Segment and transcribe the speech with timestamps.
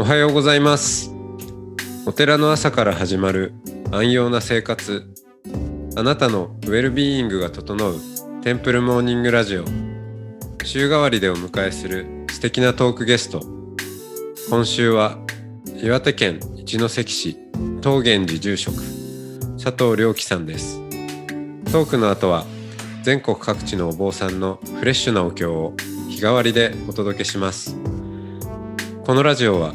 [0.00, 1.10] おはようございます。
[2.06, 3.52] お寺の朝から始まる
[3.92, 5.04] 安養な生活。
[5.94, 7.96] あなたのウェルビーイングが整う
[8.42, 9.64] テンプルモーニングラジオ。
[10.64, 13.42] 週替わりでお迎えする素敵なトークゲスト。
[14.48, 15.18] 今週は
[15.82, 17.36] 岩手県一関市
[17.82, 18.76] 東源寺住職
[19.62, 20.80] 佐藤良樹さんです。
[21.70, 22.46] トークの後は
[23.02, 25.74] 全国各地のお坊さんのフレッシュなお経を
[26.08, 27.76] 日替わりでお届けします。
[29.04, 29.74] このラジオは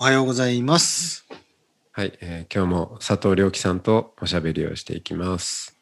[0.00, 1.26] おはようございます。
[1.90, 5.76] はい、えー今日も佐藤良樹さんとおしゃべりをしていきます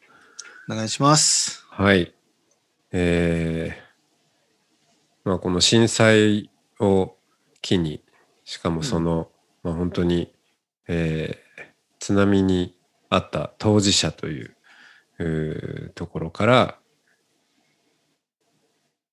[0.67, 1.63] お願いします。
[1.69, 2.15] はい。
[2.91, 7.15] えーまあ、この震災を
[7.61, 8.03] 機に、
[8.43, 9.29] しかもその、
[9.61, 10.33] まあ、本当に、
[10.87, 11.47] えー
[11.99, 12.75] 津波に
[13.09, 16.79] あった当事者というところから、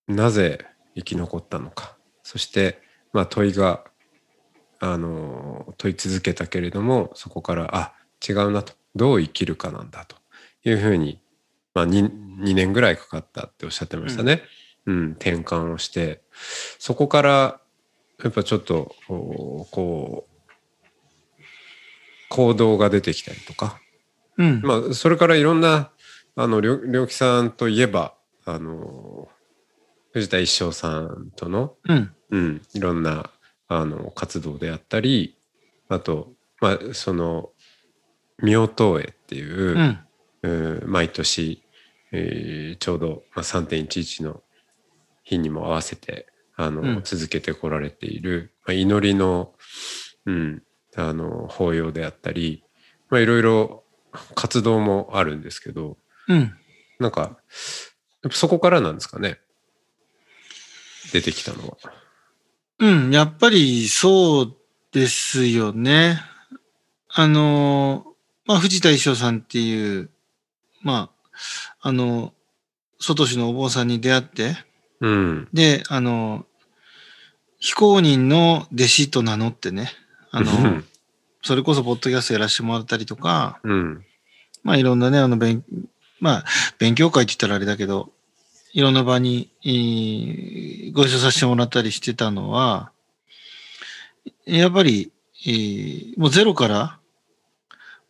[0.06, 1.96] なぜ生き残ったのか。
[2.22, 2.80] そして、
[3.12, 3.84] まあ、問いが、
[4.92, 7.94] あの問い続けたけれども、そこから、あ、
[8.27, 8.74] 違うなと。
[8.96, 10.16] どう生きるかなんだと
[10.62, 11.20] いうふうに
[11.74, 14.42] まあ、2, 2年ぐらいかかったっておっしゃってましたね。
[14.86, 16.22] うん、転換をして、
[16.78, 17.61] そこから、
[18.22, 21.42] やっぱちょっと、こう、
[22.30, 23.80] 行動が出てきたりとか、
[24.39, 24.62] うん。
[24.62, 25.90] まあ、それからいろんな、
[26.36, 28.14] あの、りょりょうきさんといえば、
[28.45, 29.28] あの、
[30.12, 32.14] 藤田一生さんとの、うん。
[32.30, 33.30] うん、いろんな、
[33.69, 35.36] あの、活動であったり、
[35.89, 37.51] あと、まあ、その、
[38.42, 39.98] 妙東へっていう、うん。
[40.42, 41.63] うん毎年、
[42.13, 44.42] えーちょうど、まあ、3.11の
[45.23, 46.27] 日にも合わせて
[46.57, 49.55] あの、うん続けてこられている、まあ、祈りの,、
[50.27, 50.63] うん、
[50.96, 52.63] あの法要であったり、
[53.08, 53.85] まあ、いろいろ
[54.35, 55.96] 活動もあるんですけど
[56.29, 56.52] うん。
[56.98, 57.39] なんか
[58.31, 59.39] そこからなんですかね？
[61.13, 61.77] 出てきたのは。
[62.84, 63.11] うん。
[63.14, 64.56] やっぱりそう
[64.92, 66.20] ですよね。
[67.08, 68.05] あの、
[68.45, 70.11] まあ、藤田一生さんっていう、
[70.83, 71.08] ま
[71.80, 72.34] あ、あの、
[73.00, 74.56] 外市のお坊さんに出会って、
[75.00, 76.45] うんで、あの、
[77.58, 79.90] 非公認の弟子と名乗ってね、
[80.30, 80.83] あの、
[81.42, 84.05] それこそポッドキャストやらせてもらったりとか、うん
[84.62, 85.62] まあいろんなね、あの、勉、
[86.20, 86.45] まあ、
[86.78, 88.11] 勉強会って言ったらあれだけど、
[88.74, 92.90] いろんな場に、えーご一緒させてもらったりしてたのは、
[94.46, 95.12] やっぱり、
[95.46, 96.98] えーもうゼロから、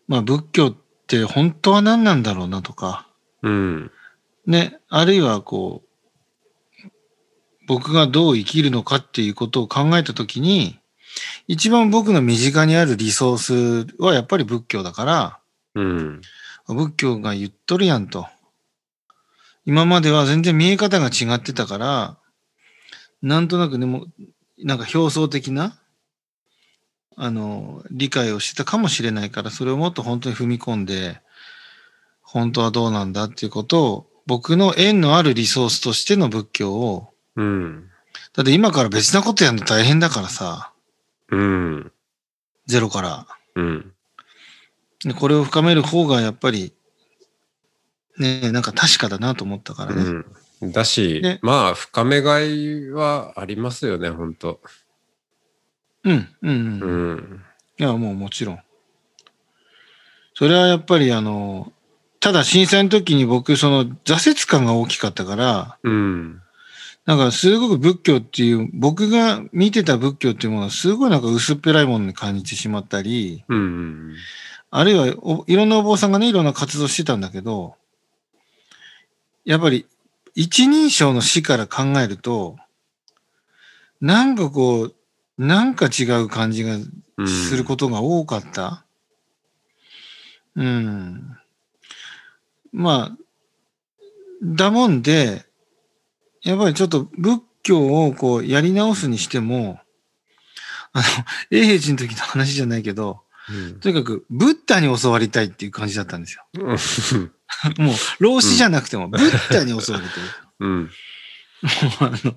[0.09, 0.77] まあ仏教っ
[1.07, 3.07] て本当は何なんだろうなとか、
[3.43, 3.91] うん
[4.47, 6.89] ね、あるいはこう、
[7.67, 10.79] 僕がどう生きるのかっていうことを考えたときに、
[11.47, 15.39] 一番僕の身近にあるリソースはやっぱり仏教だから、
[15.75, 16.23] うん
[16.67, 18.27] 仏教が言っとるやんと。
[19.67, 22.19] 今までは全然見え方が違ってたから、
[23.23, 24.09] なんとなくね、もう、
[24.59, 25.81] なんか表層的な、
[27.17, 31.21] あの、理解をしてたかもしれないから、それをもっと本当に踏み込んで、
[32.21, 37.89] 本当はどうなんだっていうことを、僕の縁のあるリソースとしての仏教を、うん。
[38.35, 40.73] だって今から別なことやるの大変だからさ、
[41.31, 41.93] うん。
[42.67, 43.27] ゼロから。
[43.57, 43.93] うん。
[45.05, 46.73] でこれを深める方がやっぱり、
[48.19, 50.03] ね、なんか確かだなと思ったからね。
[50.63, 54.61] うん、だし、ねまあ深めがいはありますよね本当
[56.05, 57.13] うん、うん、ううん。
[57.17, 57.43] ん
[57.79, 58.61] いや、もうもちろん。
[60.35, 61.73] それはやっぱりあの、
[62.21, 66.41] ただ震災の時に僕、その挫折感が大きかったから、うん
[67.07, 74.15] なんかすごく仏教っていう、僕が見てた仏教っていうものはすごいなんか薄っぺらいものに感じてしまったり、うん
[74.71, 77.77] あるいはおいろんなお坊さんがね、いろんな活動してたんだけど、
[79.45, 79.87] やっぱり
[80.35, 82.57] 一人称の死から考えると、
[84.01, 84.95] なんかこう、
[85.39, 86.77] なんか違う感じが
[87.27, 88.85] することが多かった。
[90.57, 91.37] うん。
[92.73, 93.19] まあ、
[94.43, 95.45] だもんで、
[96.43, 99.81] やっぱりちょっと仏教をこうやり直すにしても、
[100.93, 101.05] あの、
[101.51, 106.45] 永平寺の時の話じゃないけど、うんとにかく、ブッダに教わりたいっていう感じだったんですよ。
[106.55, 106.79] うん
[107.79, 110.23] もう、老子じゃなくても、ブッダに教わりたい。
[110.61, 110.83] うん。
[110.83, 110.91] もう
[112.01, 112.35] あの、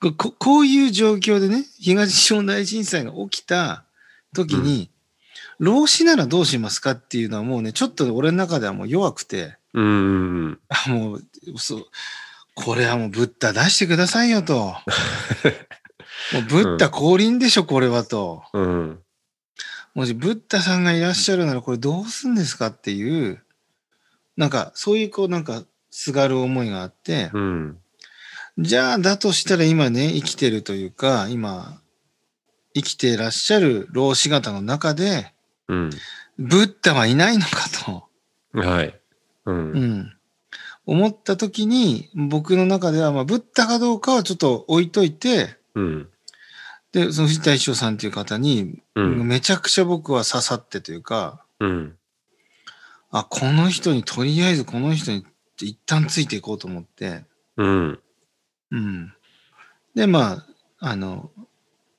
[0.00, 3.84] こここういう状況でね、東日本大震災が起きた
[4.34, 4.90] 時に、
[5.58, 11.22] 老子ならどうしますかっていうのはもうね、ちょっと俺の中ではもう弱くて、うんもう、
[11.56, 11.86] そう、
[12.54, 14.54] これはもうブッダ出してくださいよと。
[16.34, 18.42] もうブッダ降臨でしょ、これはと。
[18.52, 18.98] うん。
[19.94, 20.00] うん。
[20.00, 23.42] もしブッダさんがいらっしゃるならこれどうすんですかっていう、
[24.36, 27.78] なんかそういうこうなんかすがる思いがあって、うん。
[28.58, 31.80] じゃあだとしたら今ね、生きてるというか、今、
[32.74, 35.32] 生きてらっしゃる老子方の中で、
[35.68, 35.90] うん。
[36.38, 38.04] ブッダはいないのかと。
[38.58, 38.98] はい。
[39.46, 39.72] うん。
[39.72, 40.12] うん。
[40.84, 46.08] 思った時に、僕の中では、まあ、ブッダかどうかはちょっと置いといて、うん。
[46.92, 49.26] で、その藤田一生さんという方に、うん。
[49.26, 51.96] めちゃくちゃ僕は刺さってというか、うん。
[53.10, 55.26] あ、この人に、とりあえずこの人に
[55.60, 57.24] 一旦ついていこうと思って、
[57.56, 58.00] うん。
[58.70, 59.14] うん。
[59.94, 60.46] で、まあ、
[60.80, 61.30] あの、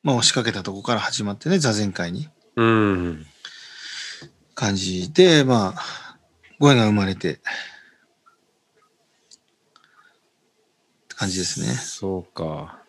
[0.03, 3.25] まあ、押しかけたとこから始まってね、座禅会にうん。
[4.53, 6.17] 感じで、まあ、
[6.59, 7.41] ご縁が生まれて、って
[11.15, 11.73] 感じですね。
[11.73, 12.82] そうか。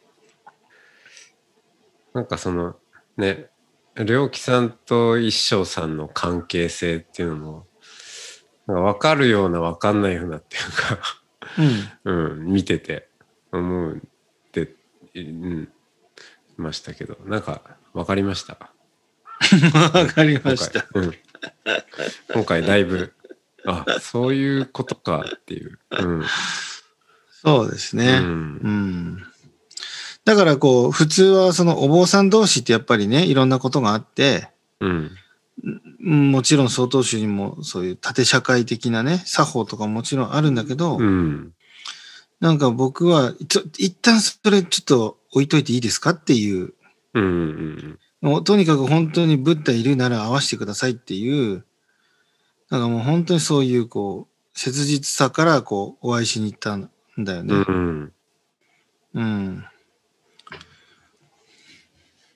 [2.14, 2.76] なんかその
[3.16, 3.50] ね、
[3.96, 7.66] 良樹さんと一生さんの関係性っていうのも、
[8.66, 10.99] なんか分かるような分かんないようなっていうか、
[12.06, 12.32] うん。
[12.32, 13.08] うん、見てて
[13.52, 14.75] 思うって、
[15.14, 15.69] うん、
[16.56, 17.62] ましたけど、なんか
[17.93, 18.58] 分かりました？
[19.82, 21.14] わかりま今回した。、うん、
[22.32, 23.12] 今回だいぶ、
[23.67, 25.78] あ、そういうことかっていう。
[25.90, 26.25] うん。
[27.31, 28.06] そうですね。
[28.06, 28.31] ううん
[29.17, 29.26] ん。
[30.25, 34.49] だからこう、普通はそのお坊さん同士ってやっぱりね、いろんなことがあって、
[34.81, 34.91] うん。
[34.91, 41.53] うんもちろん曹洞宗にもそういう縦社会的なね、作法とかもちろんあるんだけど、うん。
[42.41, 46.75] なんか僕は、ちょ、一旦それちょっと置いといていいですかっていう、
[47.15, 47.25] うん。
[47.25, 47.99] うん。
[48.20, 51.65] もうとにかく本当にブッダいるなら合わせてくださいっていう、
[52.70, 57.55] なんかもう本当にそういうこう、切実さからこう、お会いしに行ったんだようね。
[57.55, 58.12] ん。
[59.15, 59.65] うん。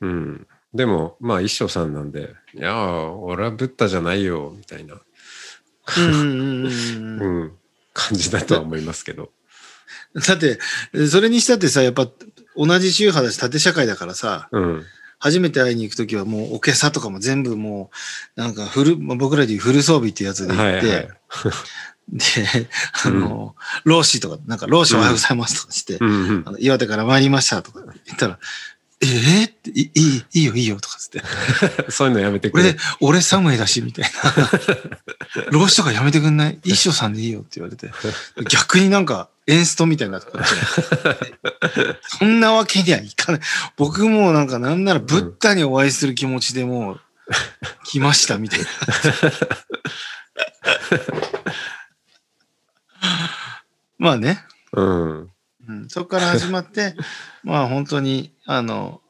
[0.01, 0.47] うん。
[0.75, 5.01] でも、まあ、一生さんなんで、いやー、俺はブッダじゃないよ、みたいな、
[5.97, 7.53] うんうんうんうんうんうん、
[7.95, 9.31] 感じだとは思いますけど。
[10.15, 10.59] だって、
[11.09, 12.09] それにしたってさ、やっぱ
[12.57, 14.85] 同じ宗派だし縦社会だからさ、うん。
[15.21, 17.91] 初めて会いに行くときはもうおけさとかも全部も
[18.37, 21.09] う、なんかフル、まあ僕らでいうフル装備っていうやつで行って、はいはい。
[22.11, 22.69] で、
[23.05, 23.55] あの、
[23.85, 28.39] 老子とか、なんか老子おはようございますとかして、うんうんあの岩手から参りましたとか言ったら、
[29.01, 29.07] え
[29.43, 31.23] えっていいい、いいよいいよとかつって、
[31.91, 34.11] そういうのやめてくれ俺。、俺サムエだし、みたい
[35.37, 35.51] な。
[35.53, 36.59] 老子とかやめてくんない？
[36.65, 37.91] 一生さんでいいよって言われて、
[38.49, 40.45] 逆になんかエンストみたいになってくる。
[42.03, 43.41] そんなわけにはいかない。
[43.77, 47.01] 僕もなんかなんならブッダにお会いする気持ちでもう
[47.85, 48.67] 来ましたみたいな。
[53.99, 55.31] まあね、うん。
[55.69, 56.95] うん、そこから始まって、
[57.45, 59.03] まあ本当に、あの、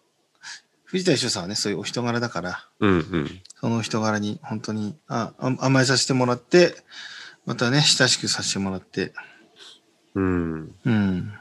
[0.85, 3.41] 藤田一生さんはね、そういうお人柄だから、うんうん。
[3.61, 6.75] その人柄に本当にああ甘えさせてもらって、
[7.47, 9.12] またね、親しくさせてもらって、
[10.15, 10.75] うん。
[10.85, 11.33] うん。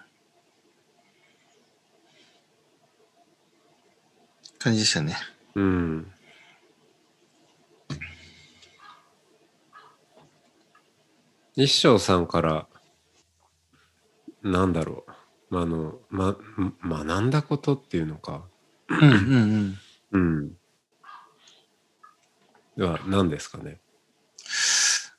[4.60, 5.18] 感じでしたね。
[5.56, 6.12] うん。
[11.56, 12.68] 一生さんから、
[14.44, 15.07] なんだろう。
[15.52, 16.36] あの、ま、
[16.84, 18.44] 学んだことっていうのか。
[18.90, 19.78] うんうん
[20.12, 20.18] うん。
[20.18, 20.58] うん。
[22.78, 23.80] では、何ですかね。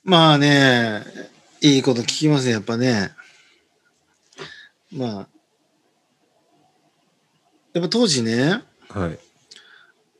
[0.04, 1.04] まあね、
[1.60, 3.12] いいこと聞きますね、やっぱね。
[4.92, 5.28] まあ、
[7.74, 9.18] やっぱ当時ね、はい。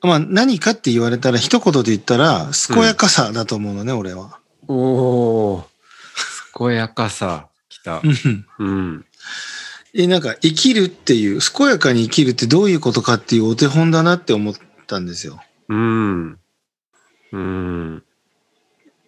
[0.01, 4.39] まあ何かって言われたら一言で言ったら、健やかさだと思うのね、俺は。
[4.69, 4.75] お
[5.55, 5.69] お、
[6.57, 8.03] 健やかさ、きた。
[8.05, 9.07] うんうん。
[9.95, 14.55] え、なんか生きるっていう、健やかに生きるってどういうことかっていうお手本だなって思っ
[14.87, 15.41] たんですよ。
[15.69, 16.39] うん。
[17.33, 18.03] うん。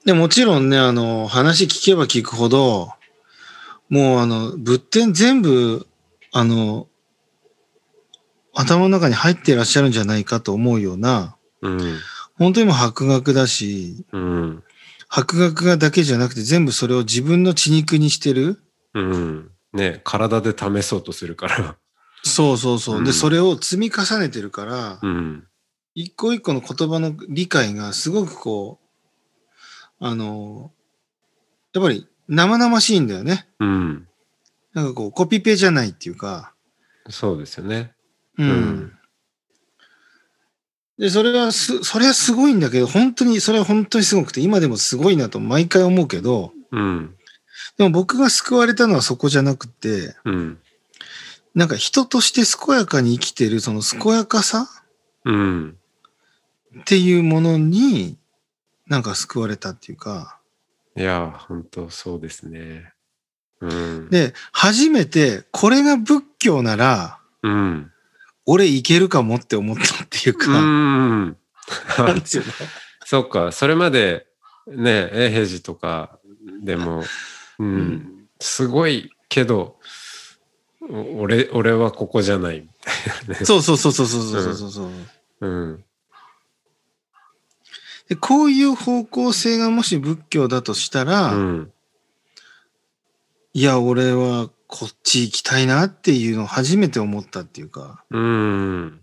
[0.04, 2.92] でもちろんね、あの、話聞けば聞くほど、
[3.90, 5.86] もうあの、仏典全部、
[6.32, 6.86] あの、
[8.54, 11.98] 頭の中に入っていらっしゃるんじゃないかと思うような、うん。
[12.38, 14.62] 本当にもう博学だし、うん。
[15.08, 18.62] 博学がだけじゃなくて全部それを自分の血肉にしてる。
[18.94, 19.49] うん。
[19.72, 21.76] ね、体で試そうとするから。
[22.22, 23.04] そうそうそう。
[23.04, 25.46] で、うんそれを積み重ねてるから、うん。
[25.94, 28.78] 一個一個の言葉の理解がすごくこ
[30.00, 30.72] う、あの、
[31.72, 33.48] やっぱり生々しいんだよね。
[33.58, 34.08] うん。
[34.72, 36.52] なんかこう、コピペじゃないっていうか、
[37.08, 37.92] そうですよね。
[38.38, 38.50] うん。
[38.50, 38.92] うん
[41.00, 47.16] で、それはす、それはすごいんだけど、本当に、それは本当にすごくて、今でもすごいなと毎回思うけど、うん。
[47.76, 50.58] でも僕が救われたのはそこじゃなくて、うん。
[51.54, 54.68] なんか人として健やかに生きてる、その健やかさ
[55.24, 55.76] うん。
[56.80, 58.16] っていうものに、
[58.86, 60.38] なんか救われたっていうか、
[60.96, 62.92] いや、本当そうですね。
[63.60, 64.10] うん。
[64.10, 67.92] で、初めて、これが仏教なら、うん。
[68.46, 71.36] 俺いけるかもって思ったっていううか、ん。
[71.98, 72.52] なんていうの？
[73.06, 74.26] そっか、それまで
[74.66, 76.18] ね、永平寺とか
[76.62, 77.04] でも、
[77.60, 79.76] うん、すごいけど、
[81.16, 82.66] 俺、俺はここじゃない。
[83.44, 84.90] そうそうそうそうそうそうそう。
[85.40, 85.84] うん、うん
[88.08, 91.72] でこういう方向性がもし仏教だとしたら、うん、
[93.52, 98.04] いや、俺はこっち行きたいなっていうのを初めて思ったっていうか。
[98.10, 99.00] うん。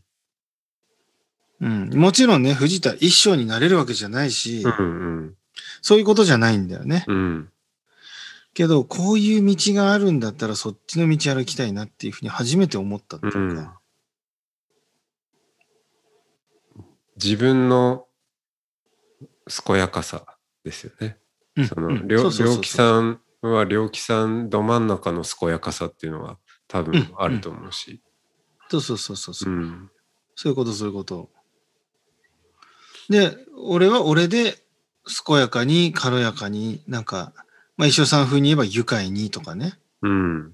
[1.62, 1.90] うん。
[1.94, 5.34] もちろんね、藤田一生になれるわけじゃないし、うんうん、
[5.82, 7.06] そういうことじゃないんだよね。
[7.08, 7.50] うん。
[8.58, 13.80] けど、こういう道があるんだったらそっちの道歩きたいなっていうふうに初めて思ったっていうか。
[17.24, 18.08] 自分の
[19.66, 21.20] 健やかさですよね。
[21.56, 28.02] うんその、うん良そうそうそうそう良気さんは良気さんど真ん中の健やかさっていうのは多分あると思うし。
[28.70, 29.56] そうそうそうそうそうう。
[29.56, 29.92] ん。
[30.34, 31.30] そういうこと、そういうこと。
[33.08, 34.56] で、俺は俺で
[35.28, 37.34] 健やかに軽やかに、なんか、
[37.78, 39.78] まあ、石尾さん風に言えば愉快にとかね。
[40.02, 40.54] うん。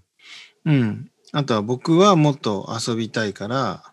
[0.66, 1.10] うん。
[1.32, 3.84] あとは僕はもっと遊びたいから、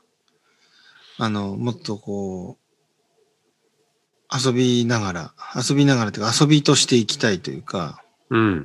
[1.17, 2.61] あの、もっとこう、
[4.33, 8.61] 遊びながら、遊びながらというか遊びとしていきたいというか、うん。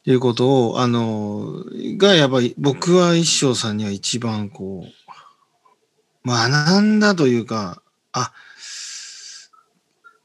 [0.00, 1.64] っていうことを、あの、
[1.96, 8.32] がやっぱり僕は一生さんには一番こう、学んだというか、あ、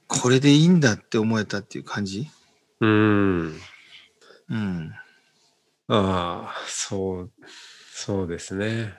[0.08, 2.30] これでいいんだって思えたっていう感じ？
[2.82, 3.62] うん。
[4.50, 4.94] うん。
[5.88, 7.32] ああ、そう、
[7.94, 8.94] そうですね。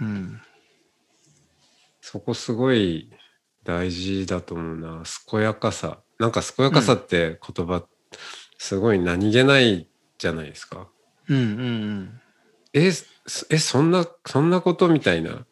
[0.00, 0.40] うん。
[2.00, 3.10] そこすごい
[3.64, 5.02] 大事だと思うな。
[5.30, 6.02] 健やかさ。
[6.18, 7.86] なんか健やかさって言葉、
[8.58, 9.88] すごい何気ない
[10.18, 10.88] じゃないですか。
[11.28, 11.64] うんうんう
[12.00, 12.20] ん。
[12.72, 15.46] え、すえ、そんな、そんなことみたいな？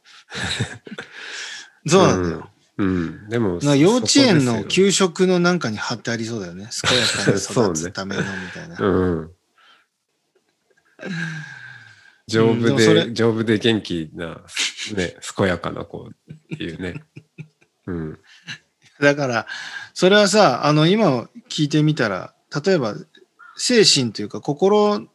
[1.87, 2.37] そうなんだよ。
[2.39, 2.56] うん。
[2.79, 3.29] うん。
[3.29, 6.69] でも、幼稚園の給食のなんかに貼ってありそうだよね。
[6.83, 8.77] 健やかに育つためのみたいな。
[8.79, 9.31] うん。
[12.27, 14.43] 丈夫うんでもそれで、丈夫で元気な、
[14.95, 17.05] ね、 健やかな子っていうね。
[17.87, 18.19] うん。
[19.01, 19.47] だから、
[19.95, 22.95] それはさ、あの、今聞いてみたら、例えば、
[23.57, 25.09] 精神というか心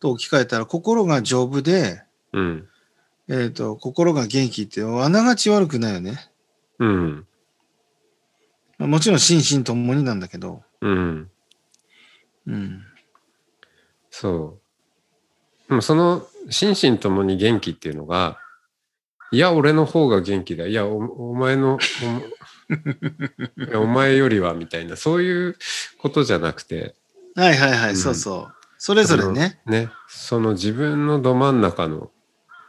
[0.00, 2.68] と置き換えたら、心が丈夫で、うん。
[3.28, 6.30] えっ、と、心が元気って、あながち悪くないよね。
[6.78, 7.26] うん。
[8.78, 11.30] まあもちろん心身ともになんだけど、うん。
[12.46, 12.82] うん。
[14.10, 14.58] そ
[15.66, 15.68] う。
[15.68, 18.38] でもその心身ともに元気っていうのが、
[19.30, 20.66] いや、俺の方が元気だ。
[20.66, 20.96] いや、お
[21.30, 21.78] お前の、
[23.74, 25.56] お お前よりは、みたいな、そういう
[25.98, 26.94] ことじゃなくて、
[27.34, 28.54] はいはいはい、うんそうそう。
[28.78, 29.60] それぞれね。
[29.66, 32.10] ね、その自分のど真ん中の、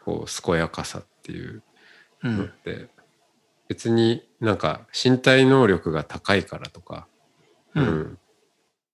[0.09, 1.61] こう、健やかさっていう
[2.23, 2.37] うん。
[2.37, 2.89] のって、
[3.67, 7.07] 別になんか身体能力が高いからとか、
[7.75, 7.81] う。
[7.81, 8.17] うんん、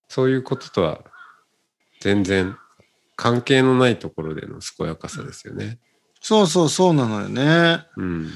[0.10, 1.00] そういうこととは
[2.02, 2.58] 全然
[3.16, 5.80] 関係のないところでの健やかさですよね。
[6.20, 7.86] そうそうそうなのよね。
[7.96, 8.32] うん。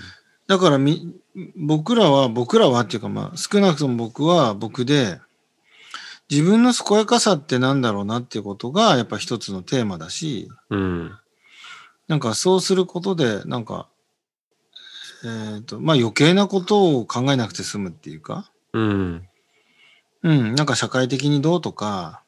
[0.47, 1.13] だからみ、
[1.55, 5.19] 僕らは、僕らはっていうかまあ、少なくとも僕は僕で、
[6.29, 11.11] 自分の健やかさってなんだろうなっていうことが、やっぱ一つのテーマだし、うん。
[12.09, 13.87] なんかそうすることで、なんか、
[15.23, 19.27] えっ、と、まあ余計なことを考えなくて済むっていうか、うん。
[20.23, 22.23] うん、なんか社会的にどうとか、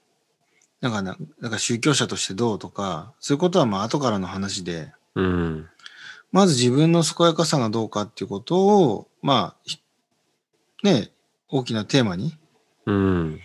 [0.82, 5.68] なんかな、なんか宗教者としてどうとか、そういうことはまあ後からの話で、うん。
[6.32, 9.80] まず自分の健やかさがどうかっていうことを、まあ、ひ
[10.84, 11.12] ね、
[11.50, 12.38] 大きなテーマに
[12.86, 13.40] うん。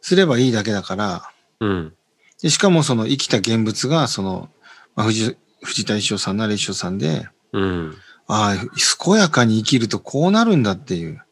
[0.00, 1.30] すればいいだけだから、
[1.60, 1.94] うん。
[2.40, 4.48] でしかもその生きた現物が、その、
[4.96, 7.96] まあ、藤藤田一生さんなら一生さんで、うん。
[8.26, 11.22] ああ、健やかに生きるとこうなるんだっていう。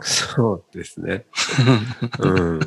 [0.00, 1.26] そうですね。
[2.20, 2.60] うん。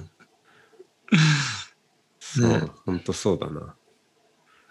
[2.20, 3.76] そう、ね本当そうだな。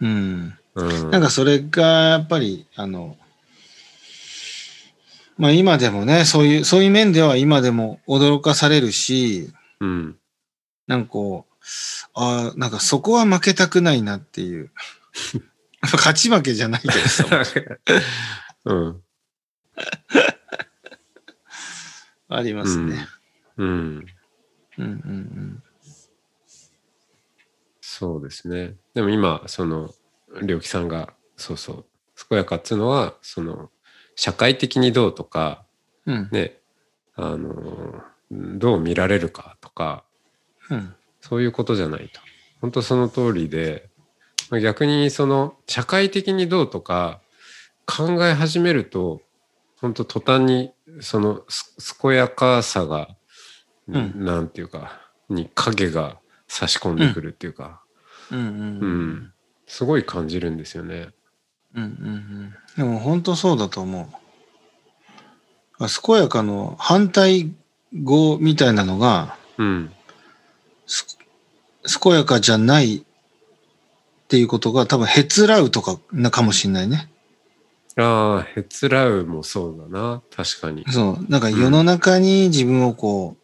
[0.01, 0.59] うん。
[0.75, 1.11] うん。
[1.11, 3.17] なんかそれがやっぱり、あの、
[5.37, 10.17] まあ今でもね、そういう、そういう面では今でも驚かされるし、うん。
[10.87, 11.55] なんかこう、
[12.15, 14.71] ああ、なんかそこは負けたくないなっていう。
[15.93, 17.25] 勝ち負けじゃないけどさ。
[18.67, 19.03] うん。
[22.29, 23.07] ありますね。
[23.57, 23.69] うん。
[23.69, 24.05] うん
[24.79, 25.63] うんうん。
[27.81, 28.75] そうですね。
[28.95, 29.91] でも今、その、
[30.43, 31.87] りょうきさんが、そうそう、
[32.29, 33.71] 健やかっつうのは、その、
[34.17, 35.65] 社会的にどうとか、
[36.07, 36.29] うん。
[36.33, 36.59] ね、
[37.15, 40.05] あの、どう見られるかとか、
[40.71, 40.95] うん。
[41.21, 42.21] そういうことじゃないと。
[42.61, 43.94] 本当その通りで、まあ
[44.61, 47.21] 逆にその、社会的にどうとか、
[47.87, 49.21] 考え始めると、
[49.81, 53.09] 本当途端に、その、す健やかさが、
[53.89, 56.19] うんなんていうか、に影が
[56.49, 57.83] 差し込んでくるっていうか、
[58.31, 59.11] うんうんううん。
[59.13, 59.33] ん、
[59.67, 61.09] すごい感じるんですよね。
[61.75, 62.55] うんうんうん。
[62.77, 64.07] でも本当そうだと思う。
[65.79, 67.53] あ健やかの反対
[68.03, 69.93] 語みたいなのが、うん、
[70.87, 71.19] す
[72.01, 73.05] 健やかじゃない
[74.25, 77.11] っていうことが多分へつらうとかなかもしんないね。
[77.97, 80.85] ああ、へつらうもそうだな、確かに。
[80.91, 81.27] そう。
[81.29, 83.37] なんか世の中に自分をこ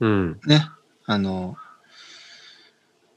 [0.00, 0.66] うん、う、ね、
[1.06, 1.56] あの、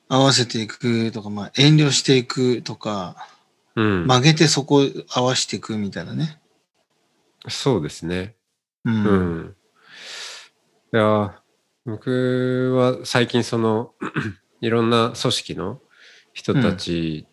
[0.08, 3.16] 合わせていくとか、まあ遠慮していくとか、
[3.76, 6.40] うん、曲げてそこ合わせていくみたいなね。
[7.50, 8.36] そうですね。
[8.86, 8.92] う。
[8.92, 9.56] うんん。
[10.94, 11.36] いや、
[11.86, 13.94] 僕は最近その、
[14.62, 15.82] いろんな組織の
[16.34, 17.26] 人たち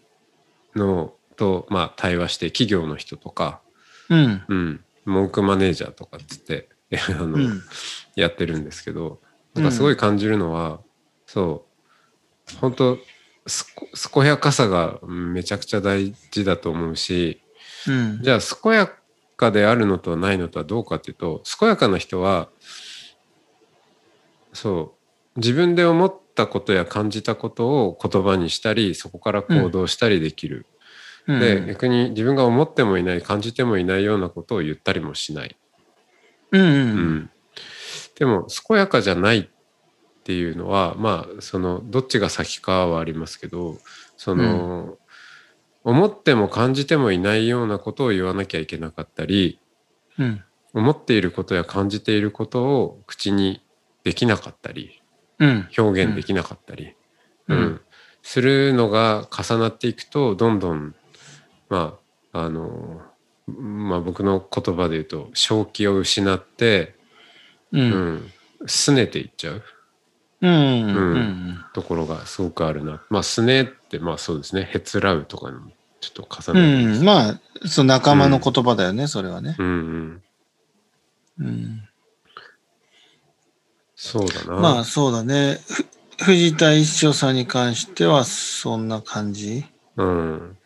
[0.76, 3.60] の、と、まあ、対話して、企業の人とか、
[4.08, 4.42] うん。
[4.48, 6.68] うん、文句マネージャーとかっつって、
[7.08, 7.62] あの、うん。
[8.14, 9.20] やってるんですけど、
[9.54, 10.80] なんかすごい感じるのは、
[11.26, 11.66] そ
[12.54, 12.98] う、本当
[13.46, 13.64] す
[14.10, 17.40] こ健やかさがめちゃくちゃ大事だと思うし、
[17.88, 18.22] うん。
[18.22, 18.90] じゃあ健や
[19.36, 22.50] かであるのとないのとはどうかっていうと健やかな人は
[24.52, 24.94] そ
[25.34, 30.80] う自分で思ったことや感じたことを言葉にしたりそこから行動したりできる、うん
[31.26, 35.56] で逆に自分が思ってもいない感じてもいないようなことを言ったりもしない、
[36.50, 36.64] うんう。
[36.64, 37.30] うんん、
[38.18, 39.48] でも健やかじゃないっ
[40.24, 43.76] ていうのはまあそのどっちが先かはありますけど
[44.16, 44.98] その、
[45.84, 49.60] 思っても感じてもいないようなことを言わなきゃいけなかったり
[50.18, 50.42] うん。
[50.72, 53.62] 思っていることや感じていることを口に
[54.04, 54.99] できなかったりうん。
[55.76, 56.94] 表現できなかったり、
[57.48, 57.80] うんうん
[58.22, 60.94] するのが重なっていくとどんどん
[61.70, 61.98] ま
[62.34, 63.00] ああの
[63.46, 66.94] まあ僕の言葉で言うと正気を失って、
[67.72, 67.78] う。
[67.78, 68.30] うんん、
[68.66, 69.62] 拗ねていっちゃう
[70.42, 70.50] うん。
[70.50, 70.54] う
[71.18, 71.64] ん。
[71.72, 73.02] ところがすごくあるな。
[73.08, 77.04] まあ拗ねってまあそうですねへつらうとかにもちょっと重うねて、ん。
[77.04, 79.54] まあ、そう、仲間の言葉だよね、それはね。
[79.58, 80.22] うんうん、
[81.40, 81.88] うん。
[84.02, 84.54] そうだな。
[84.54, 85.60] まあ、そうだね。
[85.68, 89.66] ふ藤田一生さんに関しては、そんな感じ。
[89.96, 90.56] うん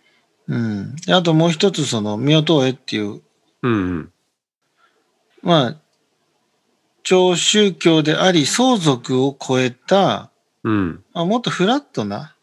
[0.47, 0.95] うん。
[0.97, 3.23] であともう一つ、その、妙東絵っていう、
[3.63, 4.13] うんうん
[5.43, 5.77] まあ、
[7.03, 10.31] 超宗教であり、相続を超えた、
[10.63, 12.37] うんあもっとフラットな、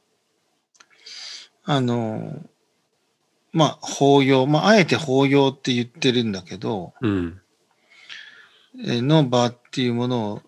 [1.64, 2.38] あの、
[3.54, 7.42] まあ、法要、まあ、あえて法要って言ってるんだけど、うん
[8.84, 10.42] えーの場っていうものを、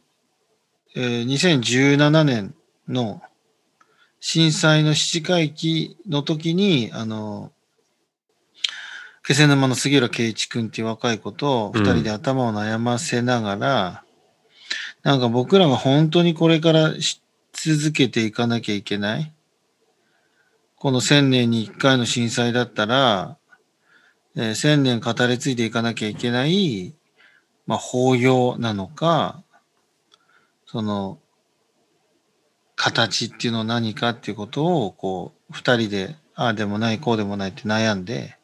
[0.96, 2.54] えー2017年
[2.88, 3.22] の
[4.20, 7.52] 震災の七回忌の時に、あの、
[9.26, 14.04] 気仙沼の杉浦圭一君っていう若い子とうん二人で頭を悩ませながら、
[15.02, 17.22] なんか僕らが本当にこれからし
[17.54, 19.34] 続けていかなきゃいけない。
[20.76, 23.38] この千年に一回の震災だったら、
[24.36, 26.94] えー千年語り継いでいかなきゃいけない、
[27.66, 29.44] まあ、法要なのか、
[30.74, 31.20] その、
[32.76, 38.40] 形っていうのは何かっていうことを、こう、二人で、ああでもない、こうでもないって悩んで、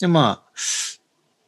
[0.00, 0.50] で、まあ、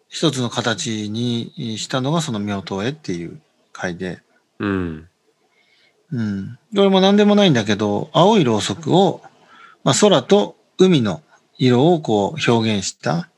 [0.09, 3.41] 一つの形にしたのがその妙東絵っていう
[3.73, 4.23] 回で、
[4.61, 5.09] うん
[6.13, 6.59] うん。
[6.77, 9.21] これも何でもないんだけど、青いろうそくを、
[9.83, 11.23] まあ、空と海の
[11.59, 13.29] 色をこう表現した、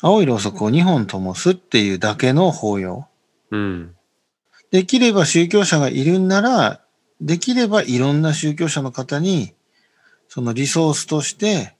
[0.00, 3.08] 青いろうそくを2本灯すっていうだけの法要。
[3.50, 3.95] うん
[4.76, 6.82] できれば宗教者がいるんなら、
[7.18, 9.54] できればいろんな宗教者の方に、
[10.28, 11.74] そのリソースとして、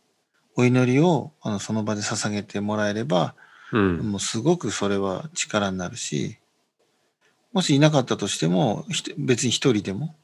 [0.55, 3.35] お祈りをあのその場で捧げてもらえれば、
[3.71, 3.99] うん。
[4.13, 6.39] もうすごくそれは力になるし、
[7.53, 8.87] もしいなかったとしても、
[9.19, 10.17] 別に一人でも、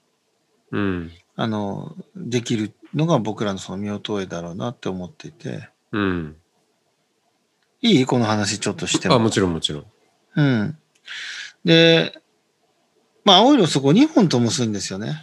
[0.71, 1.11] うん。
[1.37, 6.37] あの、できるのが僕らのその妙東絵だろうなって思っていて、うん。
[7.83, 8.07] いい？
[8.07, 9.17] この話ちょっとしても。
[9.17, 9.85] あもちろんもちろん。
[10.37, 10.79] うん。
[11.67, 12.19] で、
[13.25, 15.23] まあ、青いろうそこを2本灯すんですよね。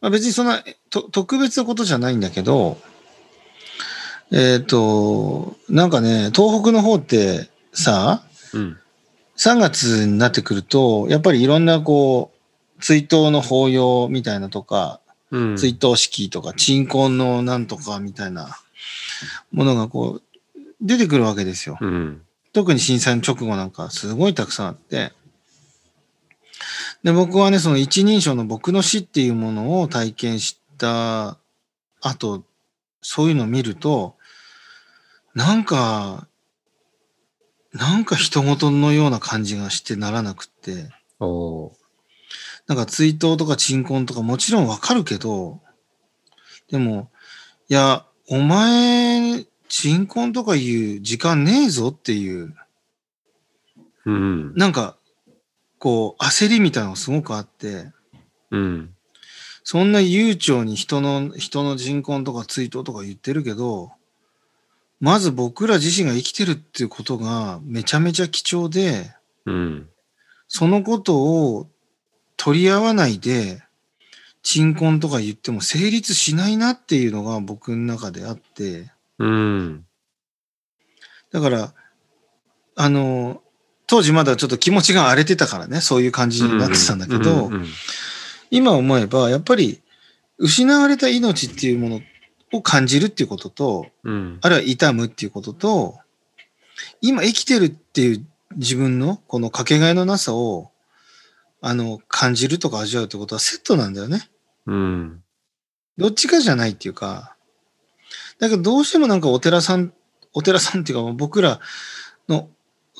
[0.00, 2.78] まあ、別にそんなと特別なことじゃないんだけど、
[4.30, 8.78] えっ、と、なんかね、東北の方ってさ、うん。
[9.36, 15.56] 3月になってくると、やっぱりいろんなこう、追悼の法要みたいなとか、うん。
[15.56, 18.58] 追悼式とか、鎮魂のなんとかみたいな
[19.52, 20.22] ものがこう、
[20.80, 21.78] 出てくるわけですよ。
[21.80, 22.22] うん。
[22.52, 25.12] 特に震災の直後なんかすごいたくさんあって。
[27.02, 31.38] で、僕はね、その一人称の僕の死っていうものを体験した
[32.00, 32.44] 後、
[33.00, 34.16] そういうのを見ると、
[35.34, 36.26] なんか、
[37.72, 40.90] なんか人事のような感じがしてならなくって、
[42.66, 45.60] なんか追悼とか鎮魂とかもちろんわかるけど、
[46.70, 47.10] でも、
[47.68, 52.54] いや、お前、鎮魂とかいう時間ねえぞっていう、
[54.04, 54.54] うん。
[54.54, 54.97] なんか、
[55.78, 57.92] こう、焦りみたいなのがすごくあって、
[58.50, 58.94] うん。
[59.62, 63.92] そんな悠長に人の、人の人魂とか追悼とか言ってるけど、
[65.00, 69.12] まず僕ら自身が生きてるっていうことがめちゃめちゃ貴重で、
[69.46, 69.88] うん。
[70.48, 71.68] そのことを
[72.36, 73.62] 取り合わないで、
[74.42, 79.84] 鎮魂とか言っても成立しないなっていうのが僕の中であって、うん。
[81.30, 81.74] だから、
[82.74, 83.42] あの、
[83.88, 87.50] 当時まだちょっと気持ちが荒れてたからね、そういう感じになってたんだけど、
[88.50, 89.80] 今思えば、やっぱり、
[90.36, 92.00] 失われた命っていうもの
[92.52, 94.38] を感じるっていうことと、うん。
[94.42, 95.98] あるいは痛むっていうことと、
[97.00, 100.70] 今生きてるっていう自分のこのかけがえのなさを、
[101.60, 104.28] あの、感じるとか味わうってことはセットなんだよね。
[104.66, 105.22] うん。
[105.96, 107.34] どっちかじゃないっていうか、
[108.38, 109.92] だけどどうしてもなんかお寺さん、
[110.32, 111.60] お寺さんっていうか僕ら
[112.28, 112.48] の、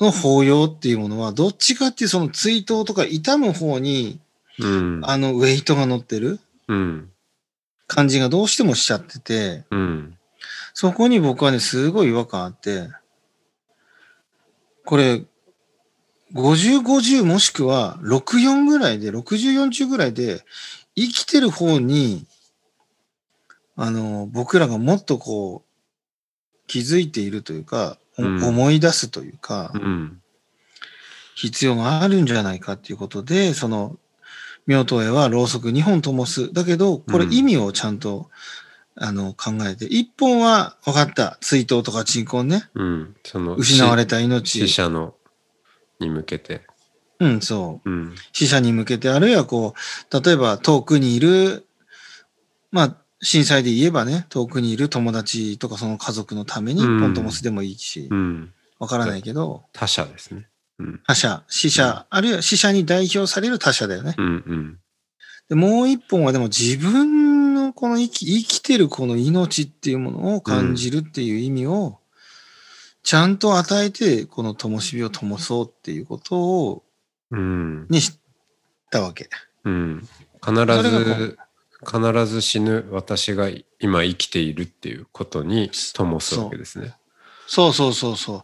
[0.05, 4.19] の法要っていうものは、どっちかっていうその追悼とか痛む方に、
[4.59, 5.01] うん。
[5.03, 7.09] あの、ウェイトが乗ってるうん。
[7.87, 10.17] 感じがどうしてもしちゃってて、うん。
[10.73, 12.89] そこに僕はね、すごい違和感あって、
[14.85, 15.23] これ、
[16.33, 20.43] 50、50もしくは64ぐらいで、60、40ぐらいで、
[20.95, 22.25] 生きてる方に、
[23.75, 30.21] あの、僕らがもっとこう、気づいているというか、思い出すというか、うん。
[31.35, 33.97] 必要があるんじゃないかっていうことで、その、
[34.67, 36.53] 妙東へはろうそく2本灯す。
[36.53, 38.29] だけど、これうん意味をちゃんと、
[38.95, 41.37] あの、考えて、1本は分かった。
[41.39, 42.69] 追悼とか鎮魂ね。
[42.75, 43.15] うん。
[43.23, 44.59] その、失われた命。
[44.59, 45.15] 死者の、
[45.99, 46.61] に向けて。
[47.19, 47.89] うん、そう。
[47.89, 48.15] うん。
[48.33, 51.65] 死者に向けて、あるいはこう、例えば遠くにいる、
[52.71, 58.53] まあ、震災で言えばね、遠くにいる友達とかその家族のためにうん一本灯すでもいいしう、ん。
[58.79, 60.47] わからないけど、他者ですね。
[60.79, 61.01] うん。
[61.05, 64.15] 他者、死者、あるいは死者に代表される他者だよね。
[64.17, 64.25] うん。
[64.25, 64.79] うん。
[65.49, 71.99] でもう一本はでも自分のこの生き生きてるこの命っていうものを感じるっていう意味を、
[73.03, 76.83] ちゃんと与えて、この灯火を灯そうっていうことを、
[77.31, 77.87] うん。
[77.89, 78.17] にし
[78.91, 79.29] たわけ。
[79.65, 80.07] うん。
[80.41, 81.37] 必ず、
[81.85, 86.95] 必ず死ぬ私が今生きているっていうことに灯すわけですね。
[87.47, 88.43] そうそうそうそ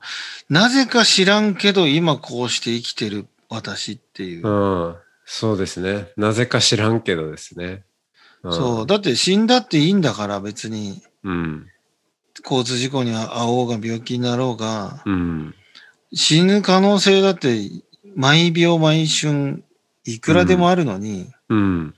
[0.50, 0.54] う。
[0.54, 4.48] なぜか知らんけど、今こうして生きてる私っていう。
[4.48, 4.96] うん。
[5.26, 6.08] そうですね。
[6.18, 7.84] なぜか知らんけどですね。
[8.48, 8.86] んそう。。
[8.88, 11.68] だって死んだっていいんだから別に、うん。
[12.44, 15.56] 交通事故に遭おうが病気になろうが、うん。
[16.14, 17.70] 死ぬ可能性だって
[18.16, 19.64] 毎秒毎瞬
[20.06, 21.96] いくらでもあるのに、うん。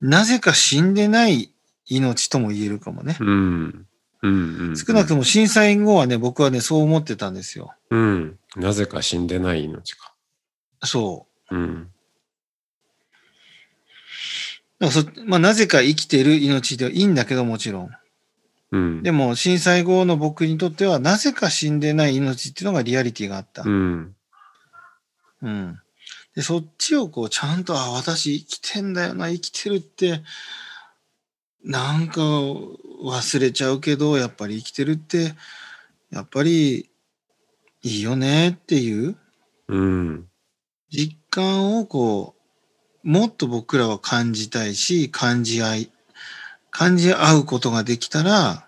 [0.00, 1.52] なぜか死んでない
[1.86, 3.16] 命とも言えるかもね。
[3.20, 3.86] うん。
[4.22, 4.68] うん。
[4.68, 4.76] うん。
[4.76, 7.74] 少なくとも震災後はね、僕はね、そう思ってたんですよ。
[7.90, 8.38] うん。
[8.56, 10.14] なぜか死んでない命か。
[10.84, 11.64] そうん。
[11.64, 11.90] う。
[14.80, 17.90] だからそまあ、なぜか生きてる命ではいいんだけど、もちろん。
[18.72, 19.02] うん。
[19.02, 23.62] でも、震災後の僕にとっては、なぜか死んでない命っていうのがリアリティがあった。
[23.62, 24.14] うん。
[25.42, 25.80] うん。
[26.40, 30.22] で、そっちをこう、ちゃんと、あ、私生きてんだよな、生きてるって、
[31.62, 35.34] なんか忘れちゃうけど、やっぱり生きてるって、
[36.10, 36.88] やっぱり
[37.82, 39.18] いいよねっていう
[39.68, 40.28] うん。
[40.90, 42.34] 実感をこ
[43.04, 45.92] う、もっと僕らは感じたいし、感じ合い、
[46.70, 48.66] 感じ合うことができたら、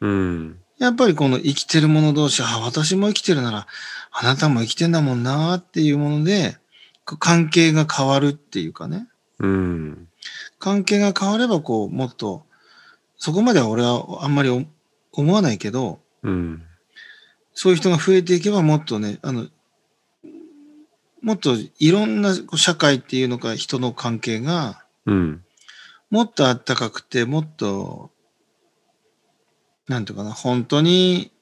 [0.00, 0.60] うん。
[0.78, 3.66] やっぱりこの生きてる者同士、あ、私も生きてるなら、
[4.12, 6.61] あなたも生きてんだもんなっていうもので、
[7.04, 9.08] 関係が変わるっていうかね。
[9.38, 10.08] うん。
[10.58, 12.46] 関係が変われば、こう、もっと、
[13.16, 14.66] そこまでは俺はあんまり
[15.12, 16.62] 思わないけど、うん。
[17.54, 19.48] そういう人が増えていけばもっとね、あの、
[21.22, 25.44] もっといろんな社会っていうのか人の関係がうん。
[26.10, 28.10] もっとあったかくて、もっと、
[29.88, 31.32] なんていうかな、本当に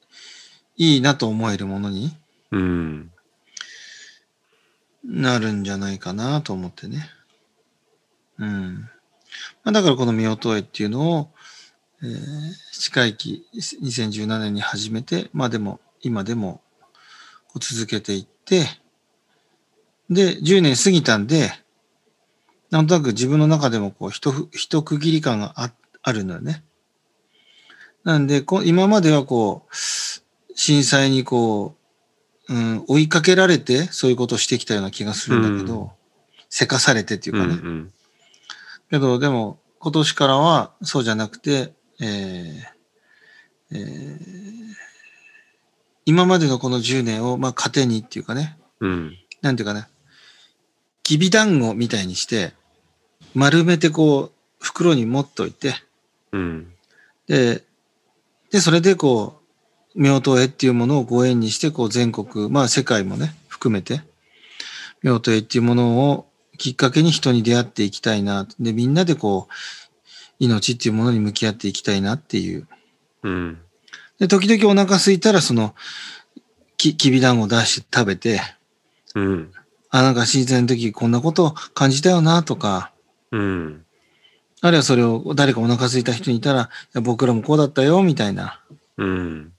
[0.77, 2.15] いいなと思えるものに
[2.51, 3.11] うん。
[5.03, 7.09] なるんじゃないかなと思ってね。
[8.37, 8.89] うん。
[9.63, 11.29] まあ、だからこの見音絵っていうのを、
[12.03, 12.19] えー、
[12.71, 16.61] 近い期2017年に始めて、まあでも、今でも
[17.59, 18.65] 続けていって、
[20.09, 21.51] で、10年過ぎたんで、
[22.69, 25.71] なんとなく自分の中でもこう、一、一区切り感があ
[26.03, 26.63] あるのよね。
[28.03, 29.75] なんで、こ今まではこう、
[30.55, 31.80] 震災にこう、
[32.51, 35.89] うん、追いかけられて、そういうことをしてきたような気がするんだけど、う
[36.49, 37.91] せかされてっていううんかね。
[38.91, 42.71] けど、でも、今年からはそうじゃなくて、えー
[43.73, 44.51] えー
[46.05, 49.17] 今までのこの10年を、まあ、糧にっていうかね、うん。
[49.41, 49.87] なんていうかな、
[51.03, 52.53] きび団子みたいにして、
[53.33, 55.75] 丸めてこう、袋に持っといて、
[56.31, 56.73] うん。
[57.27, 57.63] で、
[58.51, 59.40] で、それでこう、
[59.95, 64.01] 妙刀絵っていうものをご縁にして、こう全国、まあ世界もね、含めて、
[65.03, 66.27] 妙刀絵っていうものを
[66.57, 68.47] きっかけに人に出会っていきたいな。
[68.59, 69.53] で、みんなでこう、
[70.39, 72.67] 命っていうものに向き合っていきたいなっていう。
[73.23, 73.59] うん。
[74.19, 75.75] で、時々お腹空いたら、その、
[76.77, 78.41] き、きび団子を出して食べて、
[79.15, 79.51] うん。
[79.89, 82.91] あ、なんか震災の時こんなこと感じたよなとか、
[83.31, 83.85] うん。
[84.61, 86.69] あるいはそれを誰かお腹空いた人にいたら、
[87.01, 88.61] 僕らもこうだったよ、みたいな。
[88.97, 89.53] うん。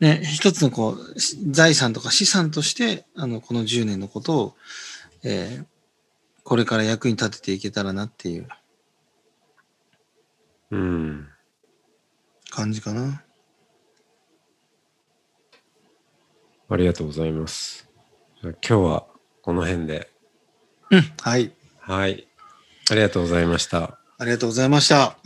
[0.00, 4.54] ね、一つのこう、し財産とか資産として、あの、この10年のことを、
[5.22, 5.66] えー
[6.46, 8.46] これから役に立てていけたらなっていう
[10.70, 11.28] うん。
[12.50, 13.24] 感じかな。
[16.68, 17.88] ありがとうございます。
[18.42, 19.06] 今日は
[19.42, 20.08] この辺で。
[20.90, 21.52] うん、はい。
[21.80, 22.28] はい。
[22.90, 23.98] ありがとうございました。
[24.18, 25.18] ありがとうございました。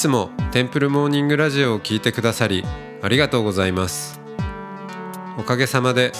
[0.00, 2.64] つもテンプルモーニングラジオを聞いてくださり
[3.02, 4.18] ありがとうございます。
[5.36, 6.12] おかげさまで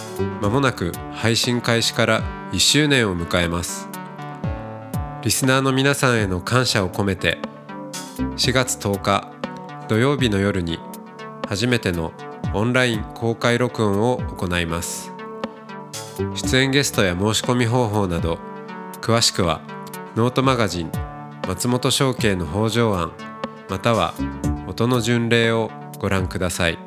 [0.42, 3.88] 間もなく配信開始から1周年を迎えます。
[5.22, 7.38] リスナーの皆さんへの感謝を込めて
[8.36, 9.32] 4月10日
[9.88, 10.78] 土曜日の夜に
[11.48, 12.12] 初めての
[12.52, 15.10] オンライン公開録音を行います。
[16.34, 18.38] 出演ゲストや申し込み方法など
[19.00, 19.62] 詳しくは
[20.16, 20.92] ノートマガジン
[21.48, 23.29] 松本商家の北条案
[23.70, 24.14] または
[24.66, 26.78] 音の巡礼をご覧ください。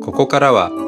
[0.00, 0.87] ここからは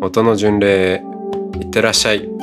[0.00, 1.02] 音の巡礼
[1.60, 2.37] いってらっしゃい。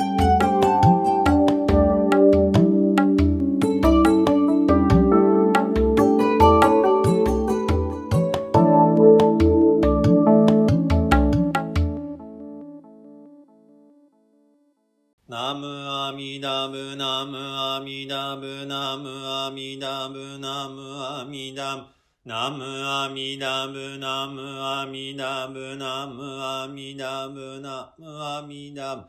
[22.26, 29.04] ナムアミダブナムアミダブナムアミダブナムアミダブ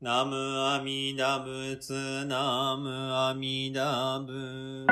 [0.00, 4.84] ナムアミダブツナムアミダブ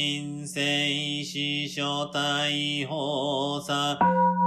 [0.00, 2.48] 人生死所大
[2.88, 3.98] 捕さ、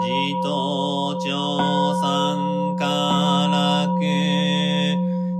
[0.01, 0.07] 自
[0.41, 3.87] 頭長三家楽、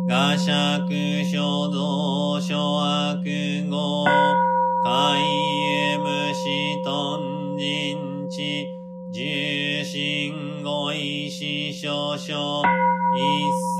[0.08, 3.24] 画尺所道所悪
[3.72, 4.06] 語、
[4.86, 8.68] 海遊無とん人知、
[9.12, 12.62] 重心語意師所所、
[13.16, 13.73] 一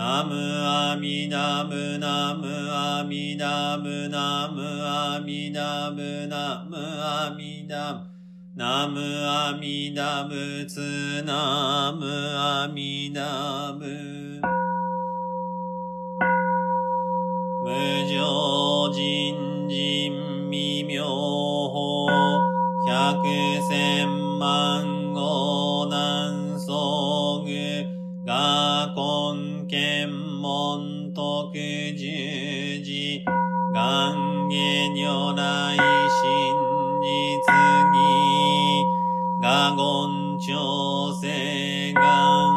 [0.00, 8.06] ナムアミナムナムアミナムナムアミナムナムアミナム
[8.56, 14.40] ナムアミナムツナムアミナム。
[17.62, 22.06] 無常人人未妙法
[22.88, 23.22] 百
[23.68, 24.08] 千
[24.38, 28.99] 万語難相具学
[34.94, 36.56] 如来真
[37.00, 37.06] 実
[37.92, 38.86] に、
[39.40, 42.49] 我言調整願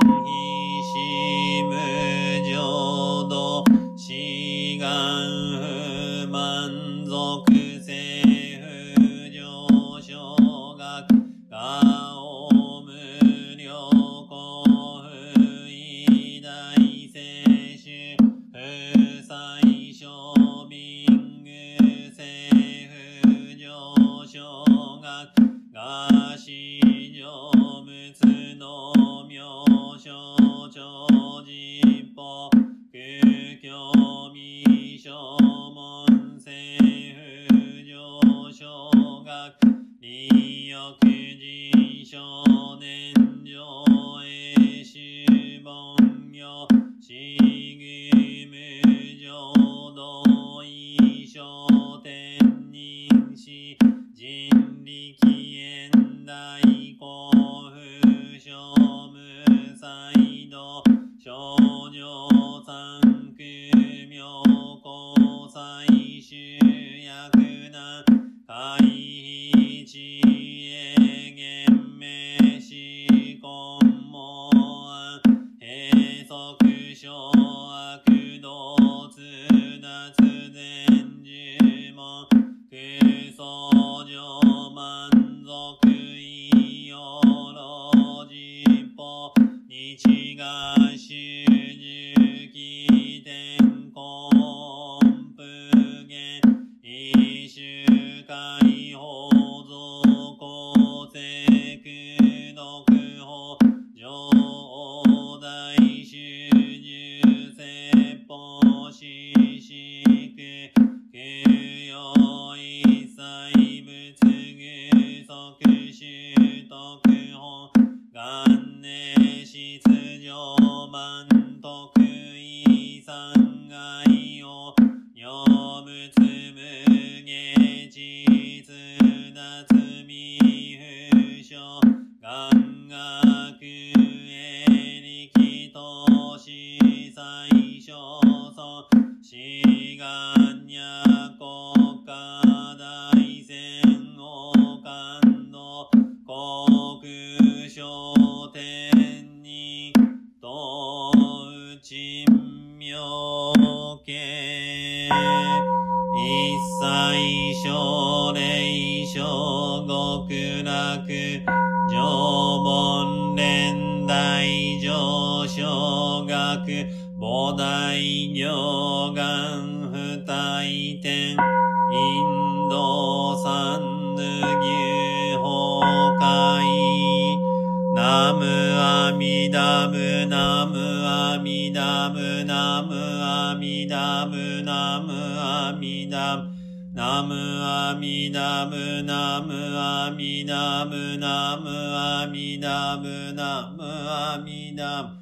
[179.44, 186.50] ミダムナムアミダムナムアミダムナムアミダム
[186.96, 195.20] ナムアミダムナムアミダムナムアミダムナムアミダム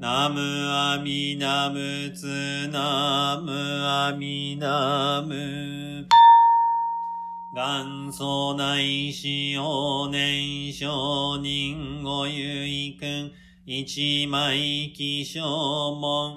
[0.00, 3.52] ナムアミダムツナム
[3.86, 6.08] アミダム
[7.52, 13.32] 元祖内使用年少人ごゆいくん
[13.72, 16.34] 一枚起正門。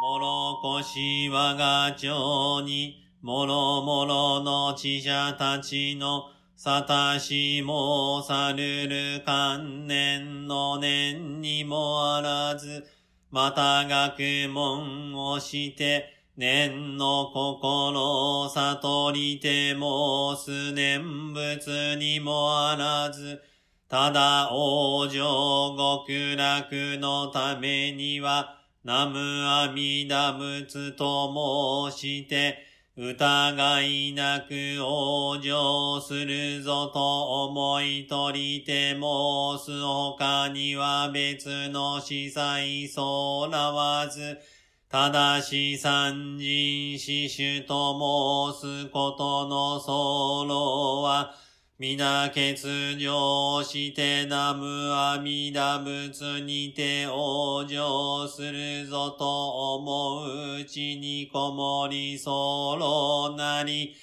[0.00, 6.24] もろこし我が町に、もろもろの知者たちの、
[6.56, 12.84] さたしもさるる観念の念にもあらず、
[13.30, 16.06] また学問をして、
[16.36, 23.40] 念の心を悟りてもす念仏にもあらず、
[23.88, 25.16] ただ往生
[26.06, 29.18] 極楽のためには、南無
[29.48, 32.58] 阿弥陀仏と申して、
[32.98, 38.98] 疑いなく往生するぞと思い取りて申
[39.64, 44.36] す他には別の司祭そうらわず、
[44.90, 51.34] ただし三人死守と申すことの候は、
[51.80, 52.56] 皆欠
[52.98, 63.94] 量して南無阿弥陀仏にて往生するぞと思ううちにこもりそうなり、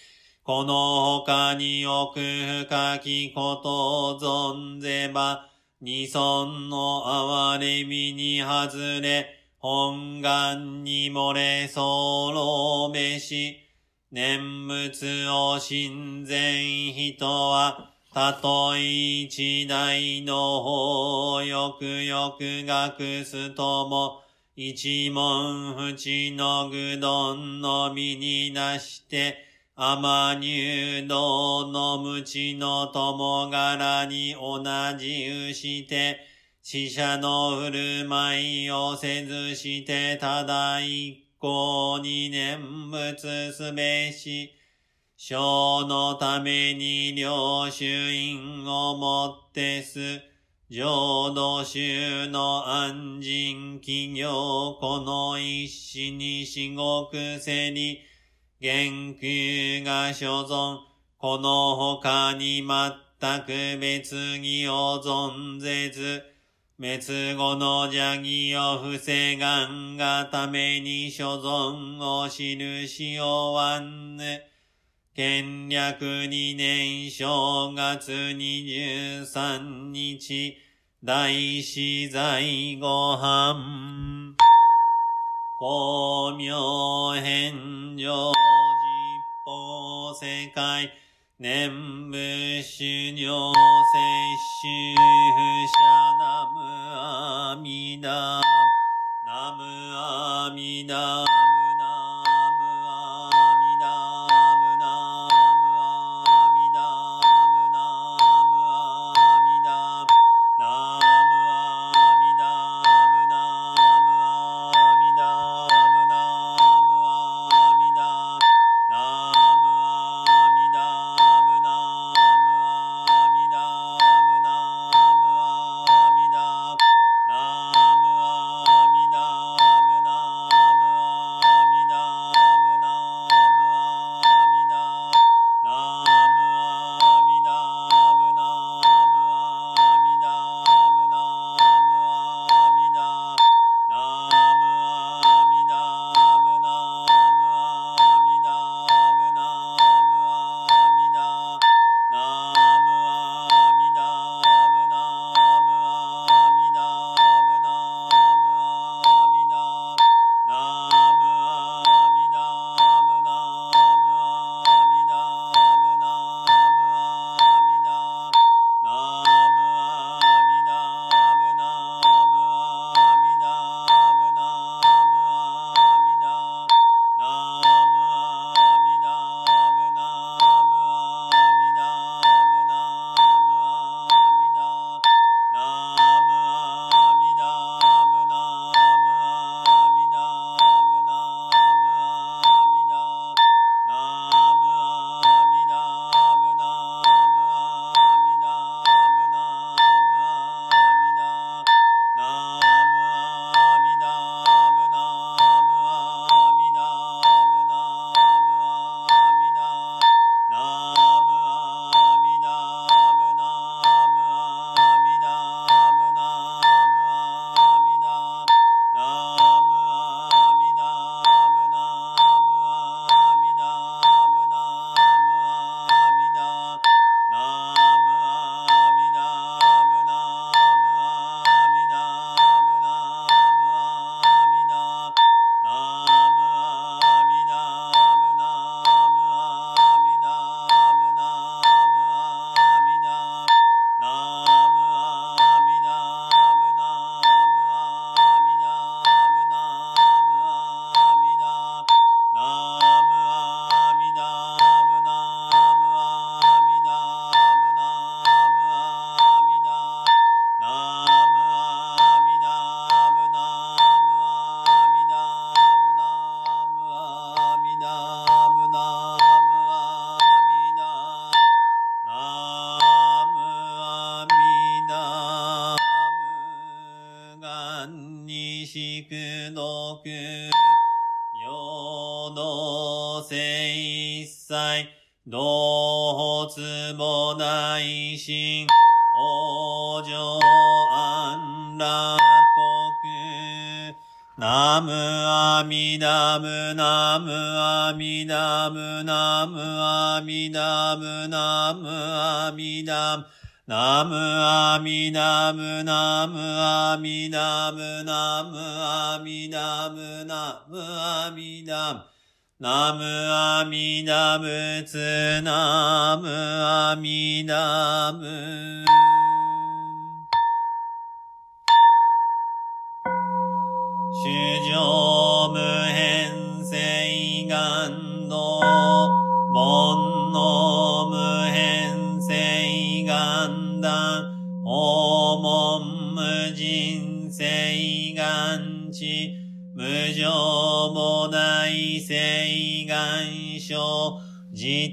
[0.43, 5.49] この他に奥深きことを存ぜば、
[5.81, 13.64] 二尊の哀れみに外れ、本願に漏れそうろめし、
[14.15, 24.21] 念仏を親善人は、たとえ一代の方よくよく学すとも、
[24.55, 29.35] 一文不知の愚鈍の身になして、
[29.75, 34.63] 甘入道の無知の友柄に同
[34.97, 36.21] じうして、
[36.61, 37.71] 死者の振
[38.03, 44.53] る舞いをせずしてただ一向に念仏すべし、
[45.17, 50.21] 小のために領主院をもってす、
[50.69, 58.01] 浄土宗の安心企業この一子に至極せり、
[58.59, 60.79] 言及が所存、
[61.17, 66.34] この他に全く別にを存ぜず、
[66.77, 74.41] 滅後の邪気を防がんがために所存をしるしをわんぬ。
[75.15, 80.57] 権略二年正月二十三日、
[81.01, 84.35] 大死在ご飯。
[85.57, 88.33] 公明返上実
[89.45, 90.91] 法世界。
[91.37, 91.69] 念
[92.11, 94.95] 仏修行摂取
[95.67, 95.77] 者
[96.17, 98.09] 南無阿弥陀。
[99.25, 99.63] 南無
[99.93, 100.95] 阿弥陀。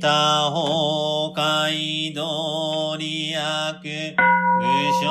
[0.03, 0.09] 北
[0.51, 4.17] 北海道利悪、
[4.59, 4.65] 武
[5.01, 5.07] 将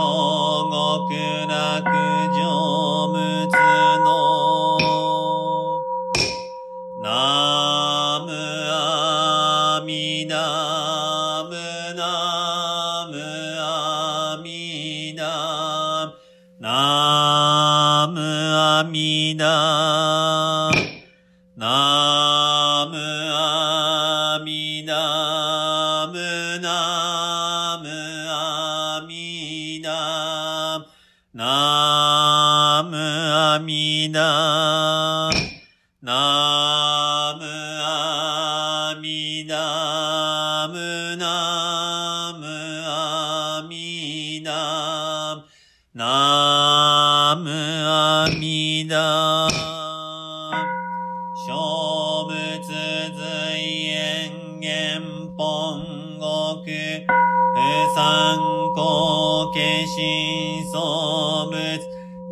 [0.70, 1.82] 国楽
[2.36, 2.41] 城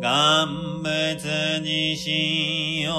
[0.00, 2.90] 願仏自身用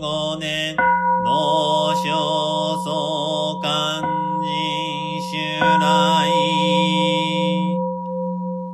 [0.00, 0.74] 五年
[1.22, 6.30] 同小相関人襲来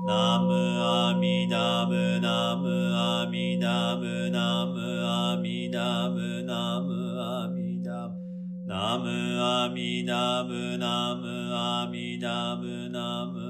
[0.06, 13.45] ナムアミダブナムアミダブナムアミダブナムアミダブナムアミダブナムアミダブナム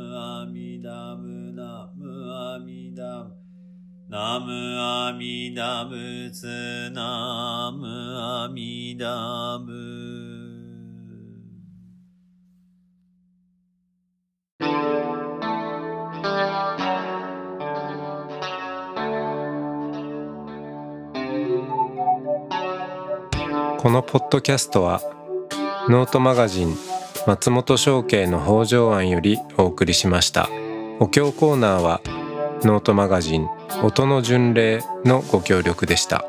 [4.08, 6.46] ナムアミダブツ
[6.92, 7.86] ナム
[8.16, 9.72] アミダブ
[23.78, 25.00] このポッドキャストは
[25.88, 26.76] ノートマガジン
[27.26, 30.48] 松本商家の北条案よりお送りしました。
[31.00, 32.00] お経コーナーは
[32.64, 33.48] ノートマガジン
[33.82, 36.24] 音の巡礼のご協力でした。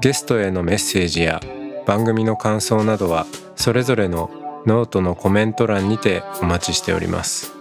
[0.00, 1.40] ゲストへのメッセージや
[1.86, 3.26] 番組の感想などは
[3.56, 4.30] それぞれの
[4.66, 7.52] ノートのコメント欄にてお待ちしております。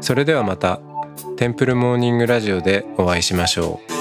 [0.00, 0.80] それではまた
[1.36, 3.93] テンプルモーニングラジオでお会いしましょう。